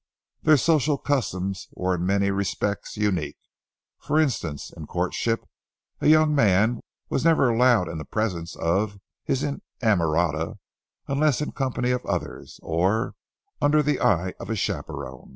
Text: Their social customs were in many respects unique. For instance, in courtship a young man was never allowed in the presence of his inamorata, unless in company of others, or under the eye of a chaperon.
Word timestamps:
Their 0.41 0.57
social 0.57 0.97
customs 0.97 1.67
were 1.75 1.93
in 1.93 2.07
many 2.07 2.31
respects 2.31 2.97
unique. 2.97 3.37
For 3.99 4.19
instance, 4.19 4.73
in 4.75 4.87
courtship 4.87 5.47
a 5.99 6.07
young 6.07 6.33
man 6.33 6.81
was 7.09 7.23
never 7.23 7.47
allowed 7.49 7.87
in 7.87 7.99
the 7.99 8.03
presence 8.05 8.55
of 8.55 8.97
his 9.25 9.43
inamorata, 9.43 10.55
unless 11.07 11.39
in 11.39 11.51
company 11.51 11.91
of 11.91 12.03
others, 12.07 12.59
or 12.63 13.13
under 13.61 13.83
the 13.83 13.99
eye 13.99 14.33
of 14.39 14.49
a 14.49 14.55
chaperon. 14.55 15.29